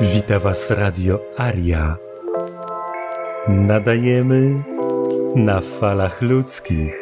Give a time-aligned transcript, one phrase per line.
[0.00, 1.96] Wita Was Radio Aria.
[3.48, 4.62] Nadajemy
[5.36, 6.96] na falach ludzkich,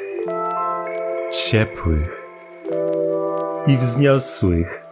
[1.30, 2.26] ciepłych
[3.66, 4.89] i wzniosłych.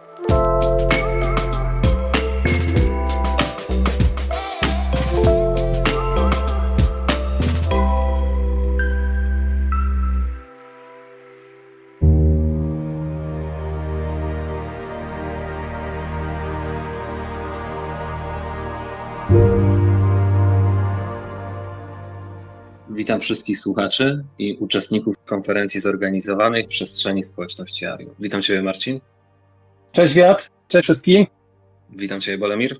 [23.19, 28.15] Witam wszystkich słuchaczy i uczestników konferencji zorganizowanej w przestrzeni społeczności Ariu.
[28.19, 28.99] Witam Ciebie Marcin.
[29.91, 31.25] Cześć Wiat, cześć wszystkim.
[31.89, 32.79] Witam Ciebie Bolemir.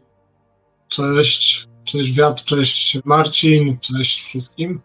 [0.87, 4.81] Cześć, cześć Wiat, cześć Marcin, cześć wszystkim.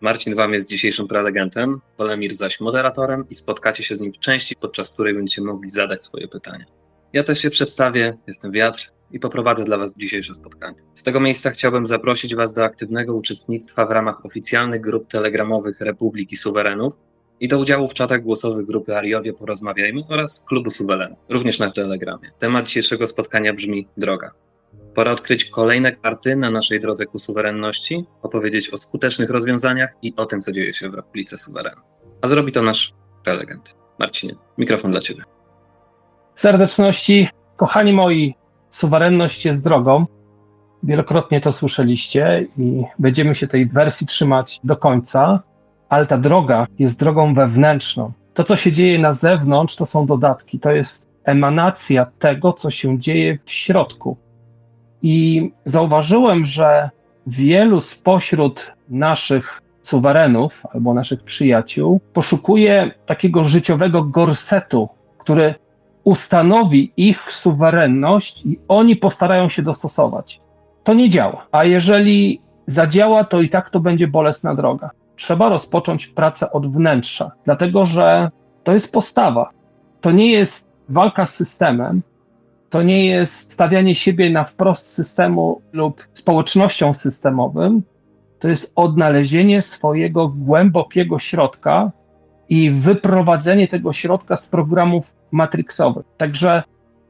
[0.00, 4.56] Marcin Wam jest dzisiejszym prelegentem, Bolemir zaś moderatorem i spotkacie się z nim w części,
[4.56, 6.64] podczas której będziecie mogli zadać swoje pytania.
[7.12, 10.76] Ja też się przedstawię, jestem Wiatr, i poprowadzę dla Was dzisiejsze spotkanie.
[10.94, 16.36] Z tego miejsca chciałbym zaprosić Was do aktywnego uczestnictwa w ramach oficjalnych grup telegramowych Republiki
[16.36, 16.94] Suwerenów
[17.40, 22.30] i do udziału w czatach głosowych grupy Ariowie Porozmawiajmy oraz Klubu Suwerenów, również na Telegramie.
[22.38, 24.30] Temat dzisiejszego spotkania brzmi Droga.
[24.94, 30.26] Pora odkryć kolejne karty na naszej drodze ku suwerenności, opowiedzieć o skutecznych rozwiązaniach i o
[30.26, 31.80] tym, co dzieje się w Republice Suwerenu.
[32.22, 32.92] A zrobi to nasz
[33.24, 33.74] prelegent.
[33.98, 35.22] Marcinie, mikrofon dla Ciebie.
[36.36, 38.34] Serdeczności, kochani moi,
[38.70, 40.06] suwerenność jest drogą.
[40.82, 45.42] Wielokrotnie to słyszeliście i będziemy się tej wersji trzymać do końca,
[45.88, 48.12] ale ta droga jest drogą wewnętrzną.
[48.34, 52.98] To, co się dzieje na zewnątrz, to są dodatki, to jest emanacja tego, co się
[52.98, 54.16] dzieje w środku.
[55.02, 56.90] I zauważyłem, że
[57.26, 65.54] wielu spośród naszych suwerenów albo naszych przyjaciół poszukuje takiego życiowego gorsetu, który
[66.08, 70.40] ustanowi ich suwerenność i oni postarają się dostosować.
[70.84, 71.46] To nie działa.
[71.52, 74.90] A jeżeli zadziała, to i tak to będzie bolesna droga.
[75.16, 78.30] Trzeba rozpocząć pracę od wnętrza, dlatego że
[78.64, 79.50] to jest postawa.
[80.00, 82.02] To nie jest walka z systemem,
[82.70, 87.82] to nie jest stawianie siebie na wprost systemu lub społecznością systemowym.
[88.38, 91.92] To jest odnalezienie swojego głębokiego środka,
[92.48, 96.06] i wyprowadzenie tego środka z programów matrixowych.
[96.16, 96.62] Także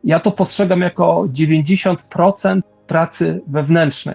[0.04, 4.14] ja to postrzegam jako 90% pracy wewnętrznej.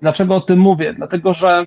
[0.00, 0.94] Dlaczego o tym mówię?
[0.94, 1.66] Dlatego, że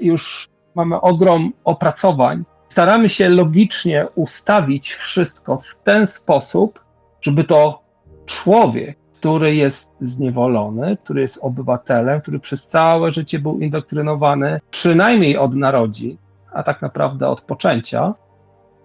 [0.00, 2.44] już mamy ogrom opracowań.
[2.68, 6.84] Staramy się logicznie ustawić wszystko w ten sposób,
[7.20, 7.82] żeby to
[8.26, 15.54] człowiek, który jest zniewolony, który jest obywatelem, który przez całe życie był indoktrynowany, przynajmniej od
[15.54, 16.16] narodzin,
[16.52, 18.14] a tak naprawdę od poczęcia,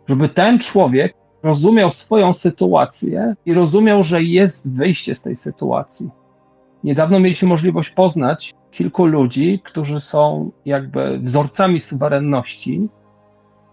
[0.09, 6.09] żeby ten człowiek rozumiał swoją sytuację i rozumiał, że jest wyjście z tej sytuacji.
[6.84, 12.90] Niedawno mieliśmy możliwość poznać kilku ludzi, którzy są jakby wzorcami suwerenności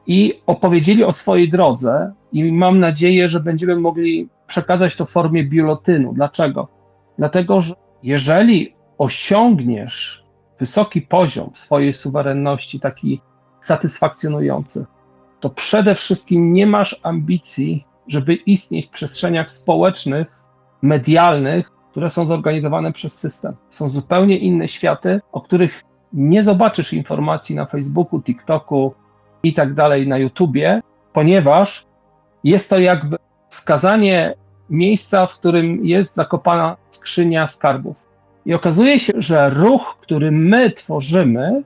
[0.06, 5.44] i opowiedzieli o swojej drodze i mam nadzieję, że będziemy mogli przekazać to w formie
[5.44, 6.12] biuletynu.
[6.12, 6.68] Dlaczego?
[7.18, 10.24] Dlatego, że jeżeli osiągniesz
[10.58, 13.20] wysoki poziom swojej suwerenności, taki
[13.60, 14.86] satysfakcjonujący,
[15.46, 20.26] to przede wszystkim nie masz ambicji, żeby istnieć w przestrzeniach społecznych,
[20.82, 23.54] medialnych, które są zorganizowane przez system.
[23.70, 28.94] Są zupełnie inne światy, o których nie zobaczysz informacji na Facebooku, TikToku
[29.42, 31.86] i tak dalej, na YouTubie, ponieważ
[32.44, 33.16] jest to jakby
[33.50, 34.34] wskazanie
[34.70, 37.96] miejsca, w którym jest zakopana skrzynia skarbów.
[38.46, 41.62] I okazuje się, że ruch, który my tworzymy,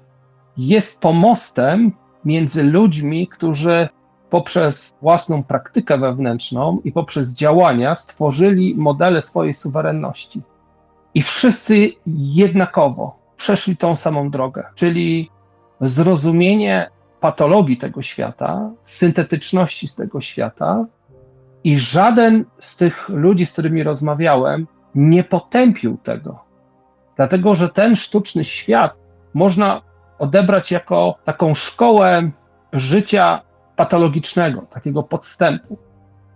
[0.57, 1.93] jest pomostem
[2.25, 3.89] między ludźmi, którzy
[4.31, 10.43] poprzez własną praktykę wewnętrzną i poprzez działania stworzyli modele swojej suwerenności.
[11.15, 15.31] I wszyscy jednakowo przeszli tą samą drogę, czyli
[15.81, 16.91] zrozumienie
[17.21, 20.85] patologii tego świata, syntetyczności z tego świata,
[21.65, 26.39] i żaden z tych ludzi, z którymi rozmawiałem, nie potępił tego.
[27.17, 28.95] Dlatego, że ten sztuczny świat
[29.35, 29.83] można
[30.21, 32.31] odebrać jako taką szkołę
[32.73, 33.41] życia
[33.77, 35.79] patologicznego, takiego podstępu.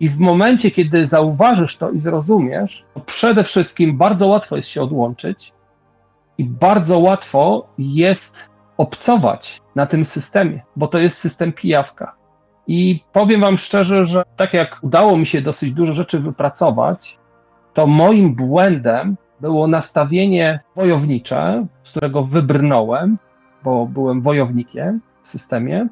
[0.01, 4.83] I w momencie, kiedy zauważysz to i zrozumiesz, to przede wszystkim bardzo łatwo jest się
[4.83, 5.53] odłączyć
[6.39, 12.15] i bardzo łatwo jest obcować na tym systemie, bo to jest system pijawka.
[12.67, 17.19] I powiem Wam szczerze, że tak jak udało mi się dosyć dużo rzeczy wypracować,
[17.75, 23.19] to moim błędem było nastawienie wojownicze, z którego wybrnąłem,
[23.65, 25.89] bo byłem wojownikiem, w systemie.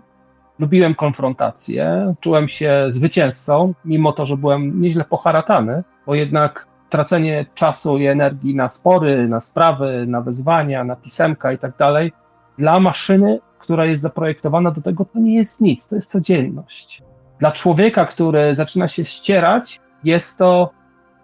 [0.59, 7.99] Lubiłem konfrontację, czułem się zwycięzcą, mimo to, że byłem nieźle poharatany, bo jednak tracenie czasu
[7.99, 12.13] i energii na spory, na sprawy, na wyzwania, na pisemka i tak dalej,
[12.59, 17.03] dla maszyny, która jest zaprojektowana do tego, to nie jest nic, to jest codzienność.
[17.39, 20.71] Dla człowieka, który zaczyna się ścierać, jest to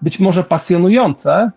[0.03, 1.51] być może pasjonujące,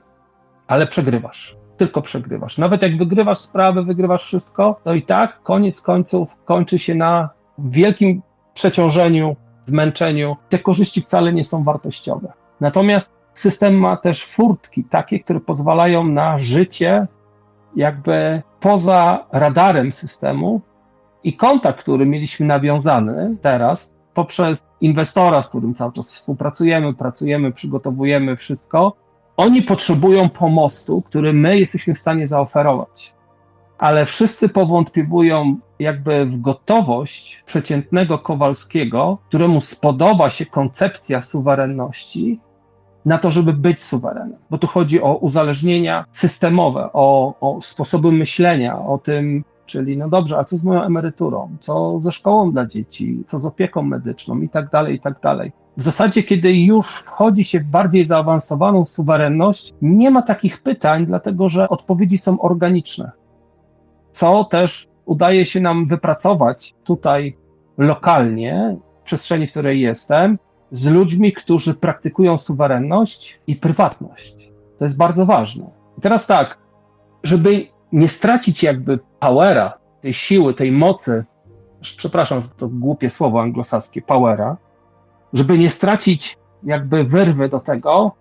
[0.68, 1.61] ale przegrywasz.
[1.82, 2.58] Tylko przegrywasz.
[2.58, 8.22] Nawet jak wygrywasz sprawy, wygrywasz wszystko, to i tak koniec końców kończy się na wielkim
[8.54, 9.36] przeciążeniu,
[9.66, 10.38] zmęczeniu.
[10.50, 12.34] Te korzyści wcale nie są wartościowe.
[12.60, 17.08] Natomiast system ma też furtki, takie, które pozwalają na życie
[17.76, 20.62] jakby poza radarem systemu
[21.24, 28.36] i kontakt, który mieliśmy nawiązany teraz poprzez inwestora, z którym cały czas współpracujemy, pracujemy, przygotowujemy
[28.36, 28.96] wszystko,
[29.42, 33.14] oni potrzebują pomostu, który my jesteśmy w stanie zaoferować.
[33.78, 42.40] Ale wszyscy powątpliwują jakby w gotowość przeciętnego Kowalskiego, któremu spodoba się koncepcja suwerenności,
[43.06, 44.38] na to, żeby być suwerenem.
[44.50, 50.38] Bo tu chodzi o uzależnienia systemowe, o, o sposoby myślenia, o tym, czyli no dobrze,
[50.38, 54.50] a co z moją emeryturą, co ze szkołą dla dzieci, co z opieką medyczną i
[54.50, 55.52] tak dalej, i tak dalej.
[55.78, 61.50] W zasadzie, kiedy już wchodzi się w bardziej zaawansowaną suwerenność, nie ma takich pytań, dlatego
[61.50, 63.12] że odpowiedzi są organiczne.
[64.14, 67.38] Co też udaje się nam wypracować tutaj
[67.78, 70.40] lokalnie, w przestrzeni, w której jestem,
[70.72, 74.52] z ludźmi, którzy praktykują suwerenność i prywatność.
[74.78, 75.70] To jest bardzo ważne.
[75.98, 76.58] I teraz tak,
[77.24, 81.26] żeby nie stracić jakby powera, tej siły, tej mocy,
[81.82, 84.58] przepraszam za to głupie słowo anglosaskie, powera,
[85.34, 88.12] żeby nie stracić jakby wyrwy do tego,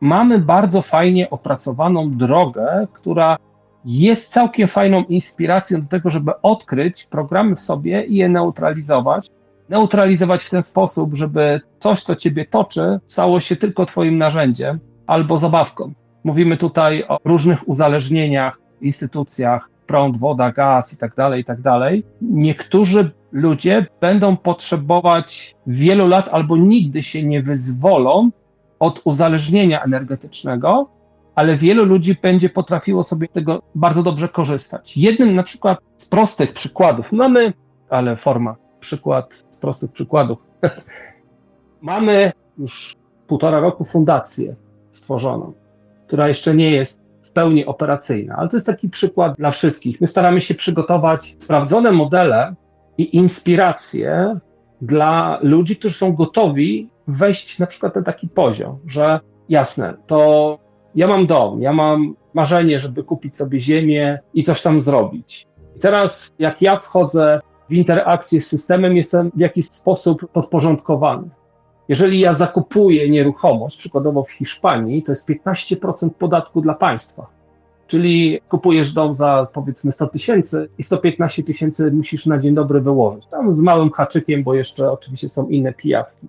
[0.00, 3.36] mamy bardzo fajnie opracowaną drogę, która
[3.84, 9.28] jest całkiem fajną inspiracją do tego, żeby odkryć programy w sobie i je neutralizować.
[9.68, 15.38] Neutralizować w ten sposób, żeby coś, co ciebie toczy, stało się tylko twoim narzędziem albo
[15.38, 15.92] zabawką.
[16.24, 22.04] Mówimy tutaj o różnych uzależnieniach, instytucjach, prąd, woda, gaz i tak dalej, i tak dalej.
[22.22, 28.30] Niektórzy ludzie będą potrzebować wielu lat albo nigdy się nie wyzwolą
[28.78, 30.88] od uzależnienia energetycznego,
[31.34, 34.96] ale wielu ludzi będzie potrafiło sobie z tego bardzo dobrze korzystać.
[34.96, 37.52] Jednym na przykład z prostych przykładów, mamy,
[37.90, 40.38] ale forma, przykład z prostych przykładów.
[41.80, 42.96] mamy już
[43.26, 44.56] półtora roku fundację
[44.90, 45.52] stworzoną,
[46.06, 47.00] która jeszcze nie jest
[47.30, 50.00] w pełni operacyjna, ale to jest taki przykład dla wszystkich.
[50.00, 52.54] My staramy się przygotować sprawdzone modele
[52.98, 54.38] i inspiracje
[54.82, 60.58] dla ludzi, którzy są gotowi wejść na przykład na taki poziom, że jasne, to
[60.94, 65.46] ja mam dom, ja mam marzenie, żeby kupić sobie ziemię i coś tam zrobić.
[65.76, 71.30] I teraz, jak ja wchodzę w interakcję z systemem, jestem w jakiś sposób podporządkowany.
[71.90, 77.26] Jeżeli ja zakupuję nieruchomość, przykładowo w Hiszpanii, to jest 15% podatku dla państwa.
[77.86, 83.26] Czyli kupujesz dom za powiedzmy 100 tysięcy i 115 tysięcy musisz na dzień dobry wyłożyć.
[83.26, 86.26] Tam z małym haczykiem, bo jeszcze oczywiście są inne pijawki.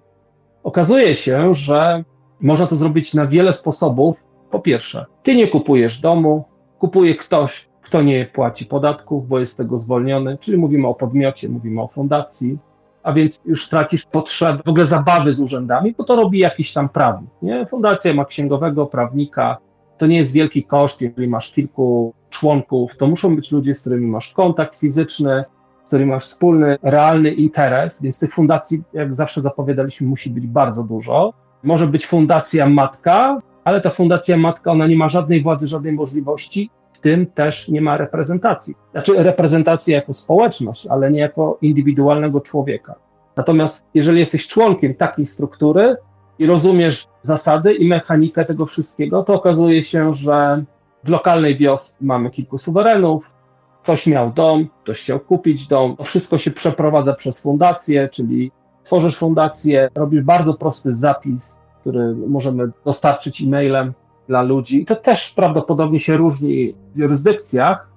[0.63, 2.04] Okazuje się, że
[2.40, 4.25] można to zrobić na wiele sposobów.
[4.52, 6.44] Po pierwsze, ty nie kupujesz domu,
[6.80, 11.50] kupuje ktoś, kto nie płaci podatków, bo jest z tego zwolniony, czyli mówimy o podmiocie,
[11.50, 12.58] mówimy o fundacji,
[13.03, 16.89] a więc już tracisz potrzebę w ogóle zabawy z urzędami, bo to robi jakiś tam
[16.89, 17.29] prawnik.
[17.41, 17.65] Nie?
[17.65, 19.58] Fundacja ma księgowego, prawnika,
[19.98, 24.08] to nie jest wielki koszt, jeżeli masz kilku członków, to muszą być ludzie, z którymi
[24.08, 25.43] masz kontakt fizyczny,
[25.84, 30.84] z którymi masz wspólny, realny interes, więc tych fundacji, jak zawsze zapowiadaliśmy, musi być bardzo
[30.84, 31.34] dużo.
[31.63, 36.70] Może być fundacja matka, ale ta fundacja matka, ona nie ma żadnej władzy, żadnej możliwości,
[37.01, 38.75] tym też nie ma reprezentacji.
[38.91, 42.96] Znaczy reprezentacji jako społeczność, ale nie jako indywidualnego człowieka.
[43.36, 45.98] Natomiast jeżeli jesteś członkiem takiej struktury,
[46.41, 50.63] i rozumiesz zasady i mechanikę tego wszystkiego, to okazuje się, że
[51.03, 53.36] w lokalnej wiosce mamy kilku suwerenów,
[53.84, 58.51] ktoś miał dom, ktoś chciał kupić dom, to wszystko się przeprowadza przez fundację, czyli
[58.84, 63.93] tworzysz fundację, robisz bardzo prosty zapis, który możemy dostarczyć e-mailem
[64.28, 64.86] dla ludzi.
[64.86, 67.90] To też prawdopodobnie się różni w jurysdykcjach,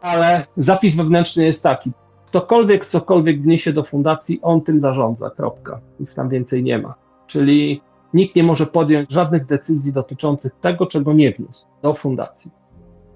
[0.00, 1.92] ale zapis wewnętrzny jest taki.
[2.26, 5.80] Ktokolwiek cokolwiek wniesie do fundacji, on tym zarządza, kropka.
[6.00, 6.94] Nic tam więcej nie ma.
[7.26, 7.82] Czyli
[8.14, 12.50] nikt nie może podjąć żadnych decyzji dotyczących tego, czego nie wniósł do fundacji.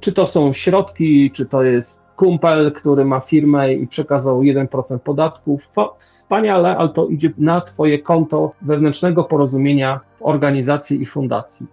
[0.00, 5.68] Czy to są środki, czy to jest kumpel, który ma firmę i przekazał 1% podatków,
[5.99, 11.66] wspaniale, ale to idzie na Twoje konto wewnętrznego porozumienia w organizacji i fundacji.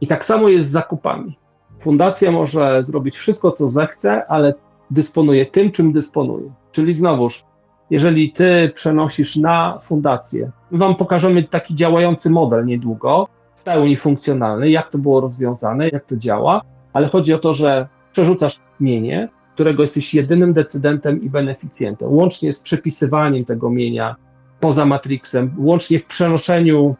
[0.00, 1.38] I tak samo jest z zakupami.
[1.78, 4.54] Fundacja może zrobić wszystko, co zechce, ale
[4.90, 6.52] dysponuje tym, czym dysponuje.
[6.72, 7.44] Czyli znowuż
[7.90, 14.70] jeżeli ty przenosisz na fundację, my wam pokażemy taki działający model niedługo, w pełni funkcjonalny,
[14.70, 16.62] jak to było rozwiązane, jak to działa,
[16.92, 22.60] ale chodzi o to, że przerzucasz mienie, którego jesteś jedynym decydentem i beneficjentem, łącznie z
[22.60, 24.16] przepisywaniem tego mienia
[24.60, 26.96] poza Matrixem, łącznie w przenoszeniu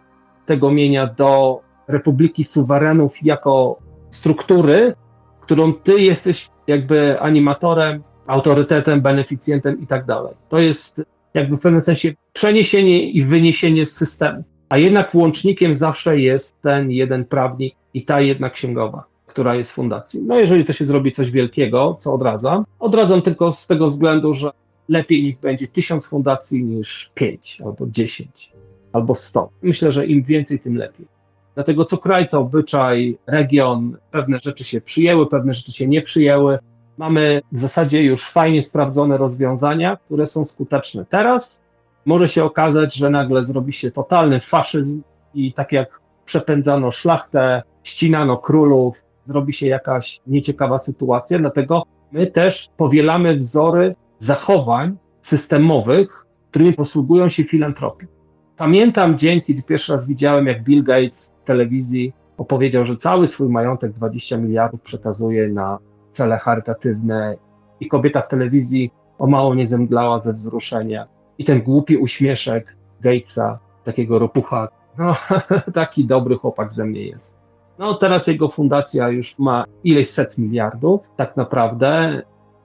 [0.46, 3.78] tego mienia do Republiki Suwerenów jako
[4.10, 4.94] struktury,
[5.40, 10.34] którą ty jesteś jakby animatorem, autorytetem, beneficjentem i tak dalej.
[10.48, 11.02] To jest
[11.34, 14.44] jakby w pewnym sensie przeniesienie i wyniesienie z systemu.
[14.68, 20.22] A jednak łącznikiem zawsze jest ten jeden prawnik i ta jedna księgowa, która jest fundacji.
[20.22, 24.50] No jeżeli to się zrobi coś wielkiego, co odradzam, odradzam tylko z tego względu, że
[24.88, 28.52] lepiej niech będzie tysiąc fundacji niż pięć albo dziesięć
[28.92, 29.50] albo sto.
[29.62, 31.15] Myślę, że im więcej, tym lepiej.
[31.56, 36.58] Dlatego co kraj, to obyczaj, region, pewne rzeczy się przyjęły, pewne rzeczy się nie przyjęły.
[36.98, 41.06] Mamy w zasadzie już fajnie sprawdzone rozwiązania, które są skuteczne.
[41.10, 41.62] Teraz
[42.04, 45.02] może się okazać, że nagle zrobi się totalny faszyzm
[45.34, 51.38] i tak jak przepędzano szlachtę, ścinano królów, zrobi się jakaś nieciekawa sytuacja.
[51.38, 51.82] Dlatego
[52.12, 58.15] my też powielamy wzory zachowań systemowych, którymi posługują się filantropii.
[58.56, 63.48] Pamiętam dzień, kiedy pierwszy raz widziałem, jak Bill Gates w telewizji opowiedział, że cały swój
[63.48, 65.78] majątek 20 miliardów przekazuje na
[66.10, 67.36] cele charytatywne
[67.80, 71.06] i kobieta w telewizji o mało nie zemdlała ze wzruszenia.
[71.38, 75.14] I ten głupi uśmieszek Gatesa, takiego ropucha, no
[75.74, 77.40] taki dobry chłopak ze mnie jest.
[77.78, 82.22] No teraz jego fundacja już ma ileś set miliardów, tak naprawdę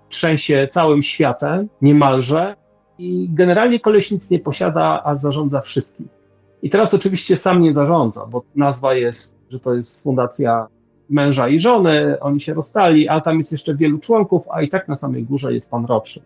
[0.09, 2.55] trzęsie całym światem niemalże
[3.01, 6.07] i generalnie koleś nic nie posiada, a zarządza wszystkim.
[6.61, 10.67] I teraz oczywiście sam nie zarządza, bo nazwa jest, że to jest fundacja
[11.09, 14.87] męża i żony, oni się rozstali, a tam jest jeszcze wielu członków, a i tak
[14.87, 16.25] na samej górze jest pan Rothschild.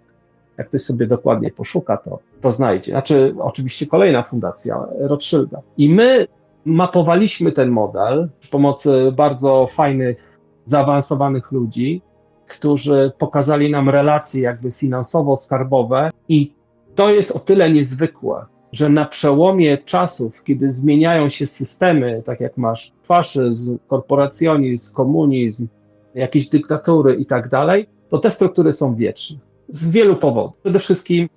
[0.57, 2.91] Jak ktoś sobie dokładnie poszuka, to, to znajdzie.
[2.91, 5.61] Znaczy, oczywiście kolejna fundacja Rothschilda.
[5.77, 6.27] I my
[6.65, 10.17] mapowaliśmy ten model przy pomocy bardzo fajnych,
[10.65, 12.01] zaawansowanych ludzi,
[12.47, 16.54] którzy pokazali nam relacje jakby finansowo-skarbowe i
[16.95, 22.57] to jest o tyle niezwykłe, że na przełomie czasów, kiedy zmieniają się systemy, tak jak
[22.57, 25.67] masz faszyzm, korporacjonizm, komunizm,
[26.15, 29.37] jakieś dyktatury i tak dalej, to te struktury są wieczne.
[29.69, 30.53] Z wielu powodów.
[30.63, 31.29] Przede wszystkim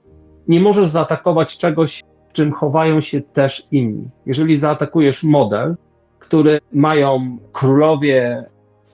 [0.49, 4.09] nie możesz zaatakować czegoś, w czym chowają się też inni.
[4.27, 5.77] Jeżeli zaatakujesz model,
[6.19, 8.45] który mają królowie,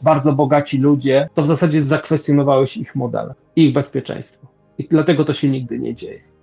[0.04, 4.47] bardzo bogaci ludzie, to w zasadzie zakwestionowałeś ich model, ich bezpieczeństwo.
[4.78, 6.33] I dlatego to się nigdy nie dzieje.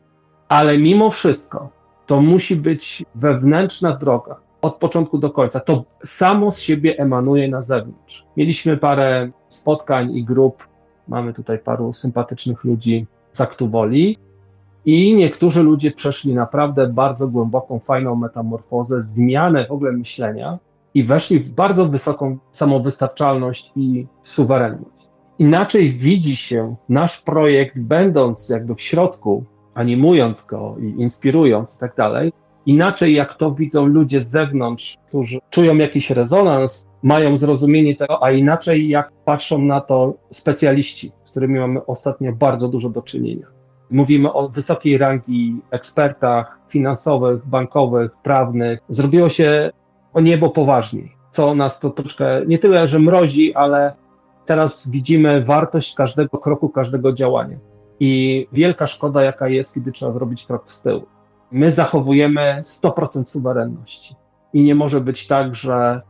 [0.51, 1.69] Ale mimo wszystko
[2.05, 5.59] to musi być wewnętrzna droga od początku do końca.
[5.59, 8.25] To samo z siebie emanuje na zewnątrz.
[8.37, 10.67] Mieliśmy parę spotkań i grup,
[11.07, 14.17] mamy tutaj paru sympatycznych ludzi z Aktuboli
[14.85, 20.59] i niektórzy ludzie przeszli naprawdę bardzo głęboką, fajną metamorfozę, zmianę w ogóle myślenia
[20.93, 25.07] i weszli w bardzo wysoką samowystarczalność i suwerenność.
[25.39, 31.95] Inaczej widzi się nasz projekt, będąc jakby w środku animując go i inspirując i tak
[31.95, 32.33] dalej.
[32.65, 38.31] Inaczej jak to widzą ludzie z zewnątrz, którzy czują jakiś rezonans, mają zrozumienie tego, a
[38.31, 43.47] inaczej jak patrzą na to specjaliści, z którymi mamy ostatnio bardzo dużo do czynienia.
[43.89, 48.79] Mówimy o wysokiej rangi ekspertach finansowych, bankowych, prawnych.
[48.89, 49.71] Zrobiło się
[50.13, 53.93] o niebo poważniej, co nas to troszkę nie tyle, że mrozi, ale
[54.45, 57.70] teraz widzimy wartość każdego kroku, każdego działania
[58.03, 61.05] i wielka szkoda, jaka jest, kiedy trzeba zrobić krok w.
[61.51, 64.15] My zachowujemy 100% suwerenności
[64.53, 66.01] i nie może być tak, że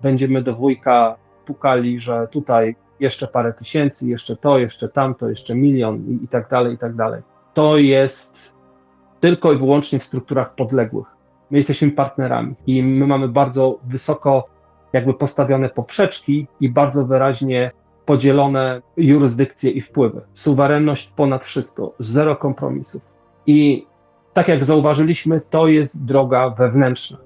[0.00, 6.04] będziemy do wujka pukali, że tutaj jeszcze parę tysięcy, jeszcze to, jeszcze tamto, jeszcze milion
[6.08, 7.22] i, i tak dalej, i tak dalej.
[7.54, 8.52] To jest
[9.20, 11.06] tylko i wyłącznie w strukturach podległych.
[11.50, 14.48] My jesteśmy partnerami i my mamy bardzo wysoko
[14.92, 17.70] jakby postawione poprzeczki i bardzo wyraźnie
[18.08, 20.20] podzielone jurysdykcje i wpływy.
[20.34, 23.02] Suwerenność ponad wszystko, zero kompromisów.
[23.46, 23.86] I
[24.32, 27.18] tak jak zauważyliśmy, to jest droga wewnętrzna.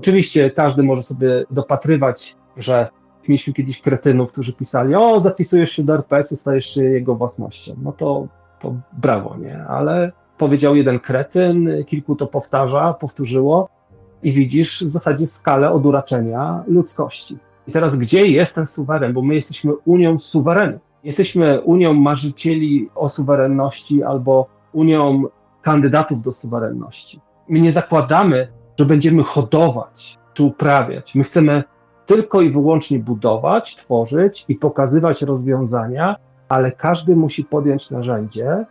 [0.00, 2.88] Oczywiście każdy może sobie dopatrywać, że
[3.28, 7.76] mieliśmy kiedyś kretynów, którzy pisali, o, zapisujesz się do RPS-u, stajesz się jego własnością.
[7.82, 8.26] No to,
[8.60, 9.64] to brawo, nie?
[9.64, 13.68] Ale powiedział jeden kretyn, kilku to powtarza, powtórzyło
[14.22, 17.38] i widzisz w zasadzie skalę oduraczenia ludzkości.
[17.68, 19.12] I teraz gdzie jest ten suweren?
[19.12, 20.80] Bo my jesteśmy Unią suwerenów.
[21.04, 25.24] Jesteśmy Unią marzycieli o suwerenności albo Unią
[25.62, 27.20] kandydatów do suwerenności.
[27.48, 28.48] My nie zakładamy,
[28.78, 31.14] że będziemy hodować czy uprawiać.
[31.14, 31.64] My chcemy
[32.06, 36.16] tylko i wyłącznie budować, tworzyć i pokazywać rozwiązania,
[36.48, 38.64] ale każdy musi podjąć narzędzie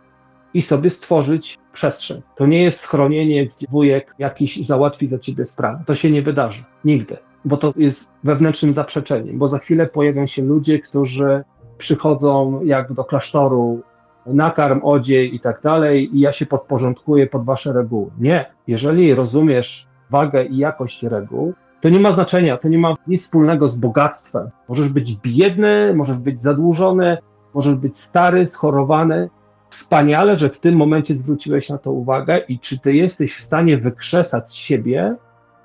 [0.54, 2.22] i sobie stworzyć przestrzeń.
[2.36, 5.82] To nie jest chronienie, gdzie wujek jakiś załatwi za ciebie sprawę.
[5.86, 6.64] To się nie wydarzy.
[6.84, 7.16] Nigdy.
[7.44, 11.44] Bo to jest wewnętrznym zaprzeczeniem, bo za chwilę pojawią się ludzie, którzy
[11.78, 13.80] przychodzą jak do klasztoru,
[14.26, 18.10] nakarm, odziej i tak dalej, i ja się podporządkuję pod wasze reguły.
[18.18, 18.46] Nie.
[18.66, 23.68] Jeżeli rozumiesz wagę i jakość reguł, to nie ma znaczenia, to nie ma nic wspólnego
[23.68, 24.50] z bogactwem.
[24.68, 27.18] Możesz być biedny, możesz być zadłużony,
[27.54, 29.30] możesz być stary, schorowany.
[29.70, 33.78] Wspaniale, że w tym momencie zwróciłeś na to uwagę i czy ty jesteś w stanie
[33.78, 35.16] wykrzesać siebie,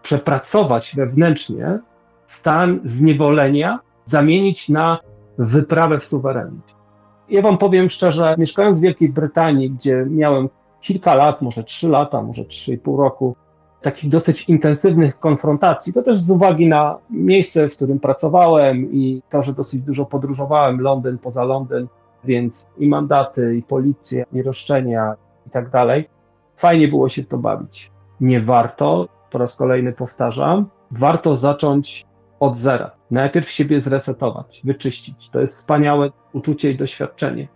[0.05, 1.79] przepracować wewnętrznie
[2.25, 4.99] stan zniewolenia, zamienić na
[5.37, 6.75] wyprawę w suwerenność.
[7.29, 10.49] Ja wam powiem szczerze, mieszkając w Wielkiej Brytanii, gdzie miałem
[10.81, 13.35] kilka lat, może trzy lata, może trzy i pół roku,
[13.81, 15.93] takich dosyć intensywnych konfrontacji.
[15.93, 20.81] To też z uwagi na miejsce, w którym pracowałem i to, że dosyć dużo podróżowałem,
[20.81, 21.87] Londyn poza Londyn,
[22.23, 25.15] więc i mandaty, i policja, i roszczenia
[25.47, 26.09] i tak dalej.
[26.57, 27.91] Fajnie było się w to bawić.
[28.21, 32.05] Nie warto, po raz kolejny powtarzam, warto zacząć
[32.39, 32.91] od zera.
[33.11, 35.29] Najpierw siebie zresetować, wyczyścić.
[35.29, 37.47] To jest wspaniałe uczucie i doświadczenie.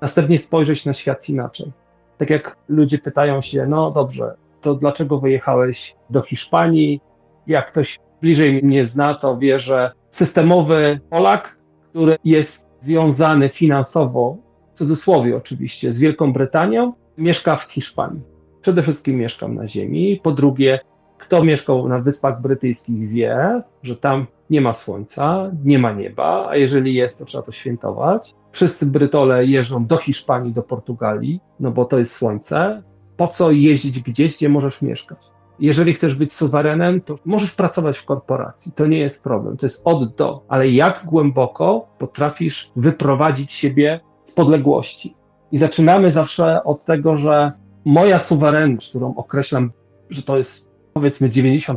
[0.00, 1.72] Następnie spojrzeć na świat inaczej.
[2.16, 7.00] Tak jak ludzie pytają się, no dobrze, to dlaczego wyjechałeś do Hiszpanii?
[7.46, 11.58] Jak ktoś bliżej mnie zna, to wie, że systemowy Polak,
[11.90, 14.36] który jest związany finansowo,
[14.74, 18.38] w cudzysłowie oczywiście, z Wielką Brytanią, mieszka w Hiszpanii.
[18.60, 20.20] Przede wszystkim mieszkam na ziemi.
[20.22, 20.80] Po drugie,
[21.18, 26.56] kto mieszkał na Wyspach Brytyjskich wie, że tam nie ma słońca, nie ma nieba, a
[26.56, 28.34] jeżeli jest, to trzeba to świętować.
[28.52, 32.82] Wszyscy Brytole jeżdżą do Hiszpanii, do Portugalii, no bo to jest słońce
[33.16, 35.18] po co jeździć gdzieś, gdzie możesz mieszkać.
[35.60, 38.72] Jeżeli chcesz być suwerenem, to możesz pracować w korporacji.
[38.72, 39.56] To nie jest problem.
[39.56, 40.44] To jest od do.
[40.48, 45.14] Ale jak głęboko potrafisz wyprowadzić siebie z podległości?
[45.52, 47.52] I zaczynamy zawsze od tego, że
[47.84, 49.72] moja suwerenność, którą określam,
[50.10, 51.76] że to jest powiedzmy 90%,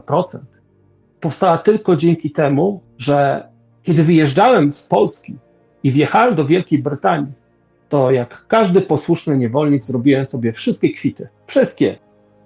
[1.20, 3.48] powstała tylko dzięki temu, że
[3.84, 5.36] kiedy wyjeżdżałem z Polski
[5.84, 7.32] i wjechałem do Wielkiej Brytanii,
[7.90, 11.28] to jak każdy posłuszny niewolnik zrobiłem sobie wszystkie kwity.
[11.48, 11.98] Wszystkie.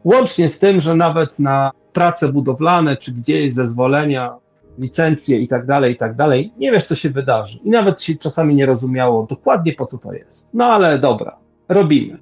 [0.03, 4.35] Łącznie z tym, że nawet na prace budowlane, czy gdzieś zezwolenia,
[4.79, 7.59] licencje i tak dalej, i tak dalej, nie wiesz, co się wydarzy.
[7.63, 10.53] I nawet się czasami nie rozumiało dokładnie, po co to jest.
[10.53, 11.37] No ale dobra,
[11.69, 12.17] robimy.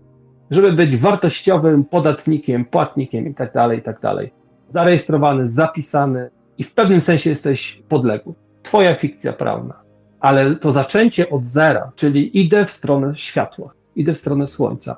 [0.52, 4.34] Żeby być wartościowym podatnikiem, płatnikiem i tak dalej, i tak dalej.
[4.74, 8.34] Zarejestrowany, zapisany i w pewnym sensie jesteś podległy.
[8.64, 9.84] Twoja fikcja prawna
[10.24, 14.98] ale to zaczęcie od zera, czyli idę w stronę światła, idę w stronę słońca.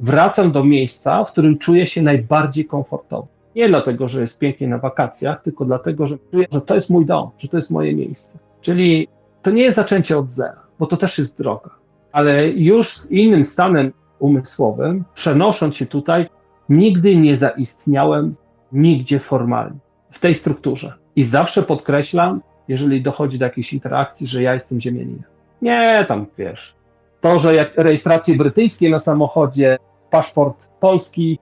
[0.00, 3.28] Wracam do miejsca, w którym czuję się najbardziej komfortowo.
[3.56, 7.06] Nie dlatego, że jest pięknie na wakacjach, tylko dlatego, że czuję, że to jest mój
[7.06, 8.38] dom, że to jest moje miejsce.
[8.60, 9.08] Czyli
[9.42, 11.70] to nie jest zaczęcie od zera, bo to też jest droga.
[12.12, 16.28] Ale już z innym stanem umysłowym, przenosząc się tutaj,
[16.68, 18.34] nigdy nie zaistniałem
[18.72, 19.78] nigdzie formalnie
[20.10, 20.92] w tej strukturze.
[21.16, 25.22] I zawsze podkreślam, jeżeli dochodzi do jakiejś interakcji, że ja jestem ziemianinem.
[25.62, 26.74] Nie, tam wiesz.
[27.20, 29.78] To, że jak rejestracje brytyjskie na samochodzie,
[30.10, 31.38] paszport polski,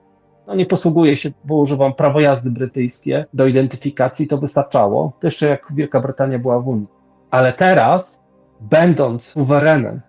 [0.47, 5.13] no nie posługuje się, bo używam prawo jazdy brytyjskie do identyfikacji, to wystarczało.
[5.19, 6.87] To jeszcze jak Wielka Brytania była w Unii.
[7.31, 8.23] Ale teraz,
[8.61, 10.01] będąc suwerenem,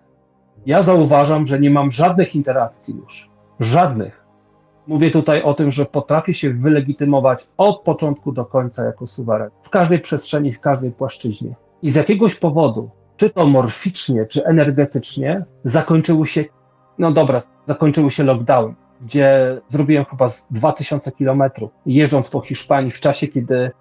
[0.65, 3.29] ja zauważam, że nie mam żadnych interakcji już.
[3.59, 4.22] Żadnych
[4.87, 9.49] Mówię tutaj o tym, że potrafię się wylegitymować od początku do końca jako suweren.
[9.61, 11.55] W każdej przestrzeni, w każdej płaszczyźnie.
[11.81, 16.45] I z jakiegoś powodu, czy to morficznie, czy energetycznie, zakończyły się,
[16.97, 22.99] no dobra, zakończyły się lockdown, gdzie zrobiłem chyba z 2000 kilometrów, jeżdżąc po Hiszpanii w
[22.99, 23.71] czasie, kiedy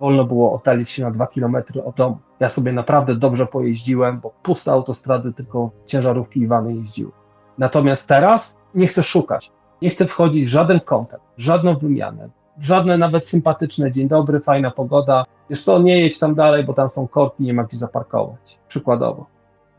[0.00, 2.18] wolno było oddalić się na 2 kilometry od domu.
[2.40, 7.10] Ja sobie naprawdę dobrze pojeździłem, bo puste autostrady, tylko ciężarówki i wany jeździły.
[7.58, 9.52] Natomiast teraz nie chcę szukać.
[9.82, 12.28] Nie chcę wchodzić w żaden kontakt, żadną wymianę,
[12.60, 15.24] żadne nawet sympatyczne dzień dobry, fajna pogoda.
[15.50, 18.58] Wiesz co, nie jedź tam dalej, bo tam są korki, nie ma gdzie zaparkować.
[18.68, 19.26] Przykładowo.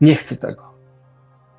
[0.00, 0.62] Nie chcę tego.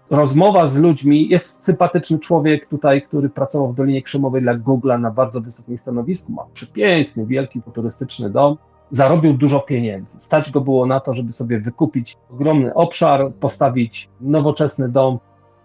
[0.09, 5.11] Rozmowa z ludźmi, jest sympatyczny człowiek tutaj, który pracował w Dolinie Krzemowej dla Google'a na
[5.11, 8.57] bardzo wysokim stanowisku, ma przepiękny, wielki, futurystyczny dom,
[8.91, 10.19] zarobił dużo pieniędzy.
[10.19, 15.19] Stać go było na to, żeby sobie wykupić ogromny obszar, postawić nowoczesny dom,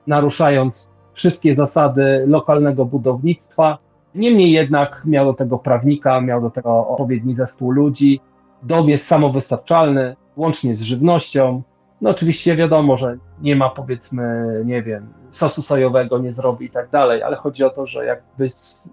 [0.06, 3.78] naruszając wszystkie zasady lokalnego budownictwa.
[4.14, 8.20] Niemniej jednak miał do tego prawnika, miał do tego odpowiedni zespół ludzi.
[8.62, 11.62] Dom jest samowystarczalny, łącznie z żywnością.
[12.00, 16.90] No oczywiście wiadomo, że nie ma powiedzmy, nie wiem, sosu sojowego nie zrobi i tak
[16.90, 18.48] dalej, ale chodzi o to, że jakby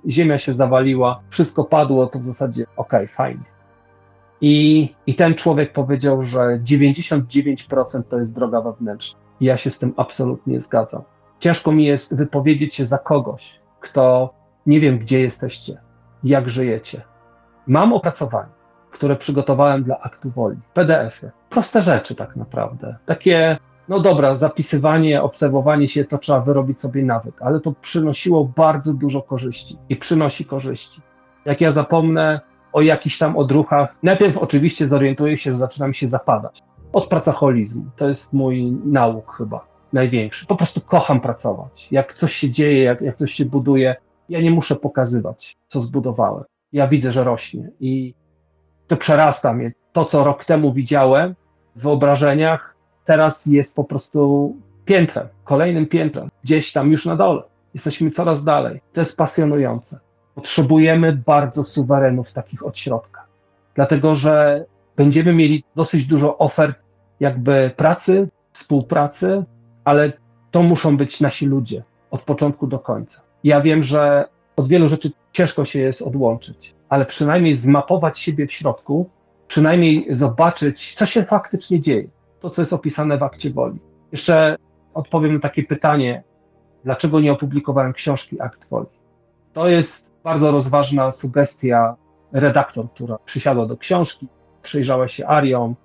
[0.10, 3.44] ziemia się zawaliła, wszystko padło, to w zasadzie okej, okay, fajnie.
[4.42, 9.20] I, I ten człowiek powiedział, że 99% to jest droga wewnętrzna.
[9.42, 11.02] Ja się z tym absolutnie zgadzam
[11.40, 14.34] ciężko mi jest wypowiedzieć się za kogoś, kto
[14.66, 15.82] nie wiem, gdzie jesteście,
[16.24, 17.02] jak żyjecie.
[17.68, 18.50] Mam opracowanie,
[18.92, 21.32] które przygotowałem dla aktu woli, PDF-y.
[21.50, 22.96] Proste rzeczy tak naprawdę.
[23.06, 23.58] Takie,
[23.90, 29.22] no dobra, zapisywanie, obserwowanie się, to trzeba wyrobić sobie nawyk, ale to przynosiło bardzo dużo
[29.22, 31.02] korzyści i przynosi korzyści.
[31.46, 32.42] Jak ja zapomnę
[32.74, 36.64] o jakichś tam odruchach, najpierw oczywiście zorientuję się, że zaczynam się zapadać.
[36.94, 37.86] Od pracoholizmu.
[37.96, 40.46] To jest mój nauk chyba największy.
[40.46, 41.88] Po prostu kocham pracować.
[41.92, 43.96] Jak coś się dzieje, jak, jak coś się buduje,
[44.30, 46.44] ja nie muszę pokazywać, co zbudowałem.
[46.74, 48.14] Ja widzę, że rośnie i
[48.88, 49.74] to przerasta mnie.
[49.94, 51.36] To, co rok temu widziałem
[51.76, 57.44] w wyobrażeniach, teraz jest po prostu piętrem, kolejnym piętrem, gdzieś tam już na dole.
[57.74, 58.82] Jesteśmy coraz dalej.
[58.94, 60.00] To jest pasjonujące.
[60.36, 63.26] Potrzebujemy bardzo suwerenów takich od środka,
[63.76, 66.80] dlatego że będziemy mieli dosyć dużo ofert
[67.20, 69.44] jakby pracy, współpracy,
[69.88, 70.14] ale
[70.52, 73.22] to muszą być nasi ludzie od początku do końca.
[73.44, 78.52] Ja wiem, że od wielu rzeczy ciężko się jest odłączyć, ale przynajmniej zmapować siebie w
[78.52, 79.10] środku,
[79.48, 82.08] przynajmniej zobaczyć, co się faktycznie dzieje.
[82.40, 83.80] To, co jest opisane w akcie woli.
[84.12, 84.56] Jeszcze
[84.94, 86.24] odpowiem na takie pytanie,
[86.84, 88.88] dlaczego nie opublikowałem książki Akt Woli.
[89.54, 91.96] To jest bardzo rozważna sugestia
[92.32, 94.28] redaktor, która przysiadła do książki,
[94.62, 95.76] przyjrzała się Ariom,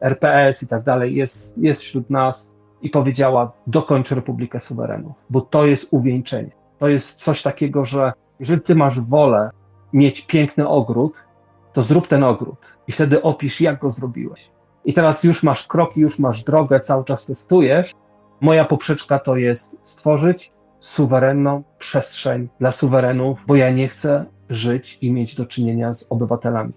[0.00, 2.55] RPS i tak dalej, jest, jest wśród nas
[2.86, 6.50] i powiedziała: dokończ Republikę Suwerenów, bo to jest uwieńczenie.
[6.78, 9.50] To jest coś takiego, że jeżeli ty masz wolę
[9.92, 11.24] mieć piękny ogród,
[11.72, 14.50] to zrób ten ogród i wtedy opisz, jak go zrobiłeś.
[14.84, 17.92] I teraz już masz kroki, już masz drogę, cały czas testujesz.
[18.40, 25.12] Moja poprzeczka to jest stworzyć suwerenną przestrzeń dla suwerenów, bo ja nie chcę żyć i
[25.12, 26.72] mieć do czynienia z obywatelami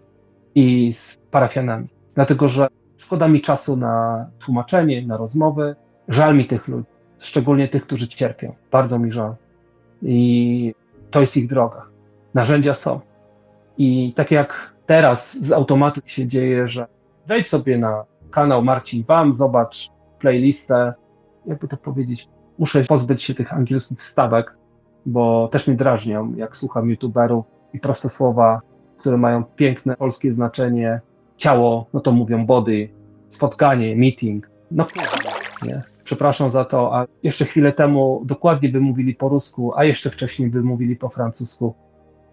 [0.55, 1.87] i z parafianami.
[2.15, 2.67] Dlatego, że
[2.97, 5.75] szkoda mi czasu na tłumaczenie, na rozmowy,
[6.09, 6.87] Żal mi tych ludzi,
[7.19, 8.55] szczególnie tych, którzy cierpią.
[8.71, 9.35] Bardzo mi żal.
[10.01, 10.75] I
[11.11, 11.85] to jest ich droga.
[12.33, 12.99] Narzędzia są.
[13.77, 16.87] I tak jak teraz z automatu się dzieje, że
[17.27, 20.93] wejdź sobie na kanał Marcin Wam, zobacz playlistę,
[21.45, 24.55] jakby to powiedzieć, muszę pozbyć się tych angielskich stawek,
[25.05, 28.61] bo też mi drażnią, jak słucham youtuberów i proste słowa,
[28.97, 31.01] które mają piękne polskie znaczenie.
[31.37, 32.89] Ciało, no to mówią body,
[33.29, 34.49] spotkanie, meeting.
[34.71, 34.85] No
[35.63, 35.81] nie?
[36.09, 40.49] Przepraszam za to, a jeszcze chwilę temu dokładnie by mówili po rusku, a jeszcze wcześniej
[40.49, 41.75] by mówili po francusku,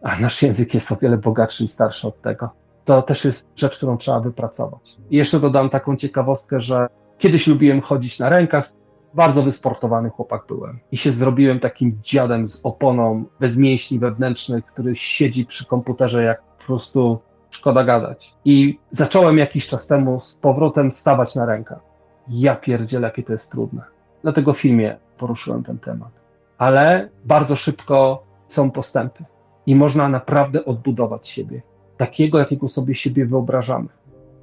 [0.03, 2.51] a nasz język jest o wiele bogatszy i starszy od tego.
[2.85, 4.97] To też jest rzecz, którą trzeba wypracować.
[5.11, 6.87] I jeszcze dodam taką ciekawostkę, że
[7.19, 8.73] kiedyś lubiłem chodzić na rękach,
[9.15, 14.97] bardzo wysportowany chłopak byłem i się zrobiłem takim dziadem z oponą bez mięśni wewnętrznych, który
[14.97, 17.19] siedzi przy komputerze jak po prostu
[17.51, 18.35] szkoda gadać.
[18.45, 21.86] I zacząłem jakiś czas temu z powrotem stawać na rękach
[22.29, 23.83] ja pierdzielę, jakie to jest trudne.
[24.23, 26.11] Dlatego w filmie poruszyłem ten temat.
[26.59, 29.25] Ale bardzo szybko są postępy
[29.67, 31.63] i można naprawdę odbudować siebie,
[31.97, 33.89] takiego, jakiego sobie siebie wyobrażamy.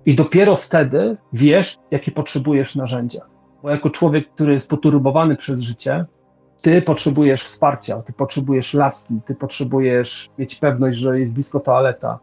[0.06, 3.22] I dopiero wtedy wiesz, jakie potrzebujesz narzędzia.
[3.64, 6.06] Bo jako człowiek, który jest poturbowany przez życie,
[6.62, 12.20] ty potrzebujesz wsparcia, ty potrzebujesz laski, ty potrzebujesz mieć pewność, że jest blisko toaleta,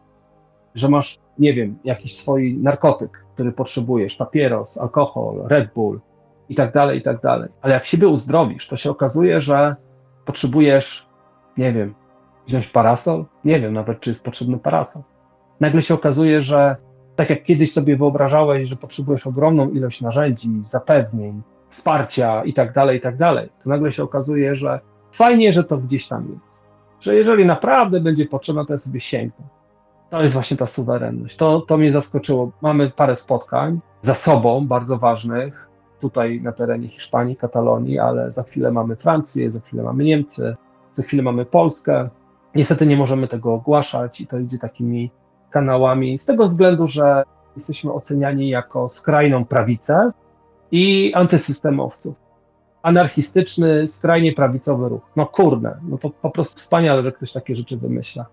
[0.74, 6.00] że masz, nie wiem, jakiś swój narkotyk, który potrzebujesz, papieros, alkohol, Red Bull
[6.48, 7.48] i tak dalej, i tak dalej.
[7.62, 9.76] Ale jak siebie uzdrowisz, to się okazuje, że
[10.24, 11.06] potrzebujesz,
[11.56, 11.94] nie wiem,
[12.46, 13.24] wziąć parasol?
[13.44, 15.02] Nie wiem nawet, czy jest potrzebny parasol.
[15.60, 16.76] Nagle się okazuje, że
[17.16, 22.98] tak jak kiedyś sobie wyobrażałeś, że potrzebujesz ogromną ilość narzędzi, zapewnień, wsparcia i tak dalej,
[22.98, 24.80] i tak dalej, to nagle się okazuje, że
[25.12, 26.70] fajnie, że to gdzieś tam jest.
[27.00, 29.44] Że jeżeli naprawdę będzie potrzebne, to ja sobie sięgnę.
[30.10, 31.36] To jest właśnie ta suwerenność.
[31.36, 32.52] To, to mnie zaskoczyło.
[32.60, 35.68] Mamy parę spotkań za sobą, bardzo ważnych,
[36.00, 40.56] tutaj na terenie Hiszpanii, Katalonii, ale za chwilę mamy Francję, za chwilę mamy Niemcy,
[40.92, 42.08] za chwilę mamy Polskę.
[42.54, 45.10] Niestety nie możemy tego ogłaszać i to idzie takimi
[45.50, 47.22] kanałami, z tego względu, że
[47.56, 50.12] jesteśmy oceniani jako skrajną prawicę
[50.70, 52.14] i antysystemowców.
[52.82, 55.02] Anarchistyczny, skrajnie prawicowy ruch.
[55.16, 58.26] No kurde, no to po prostu wspaniale, że ktoś takie rzeczy wymyśla.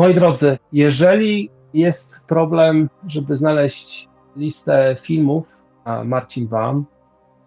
[0.00, 6.84] Moi drodzy, jeżeli jest problem, żeby znaleźć listę filmów, a Marcin Wam,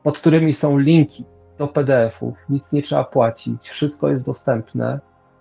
[0.03, 1.25] pod którymi są linki
[1.57, 4.99] do PDF-ów, nic nie trzeba płacić, wszystko jest dostępne,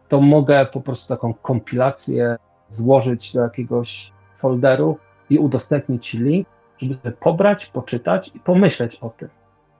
[0.08, 2.36] to mogę po prostu taką kompilację
[2.68, 4.98] złożyć do jakiegoś folderu
[5.30, 6.48] i udostępnić link,
[6.78, 9.28] żeby pobrać, poczytać i pomyśleć o tym.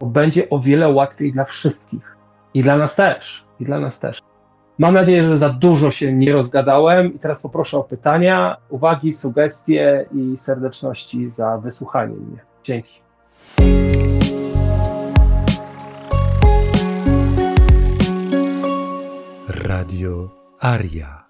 [0.00, 2.16] Bo będzie o wiele łatwiej dla wszystkich.
[2.54, 3.44] I dla nas też.
[3.60, 4.31] I dla nas też.
[4.78, 10.06] Mam nadzieję, że za dużo się nie rozgadałem i teraz poproszę o pytania, uwagi, sugestie
[10.14, 12.38] i serdeczności za wysłuchanie mnie.
[12.64, 13.02] Dzięki.
[19.48, 20.28] Radio
[20.60, 21.21] Aria.